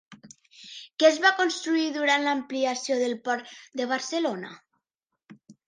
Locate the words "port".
3.29-3.55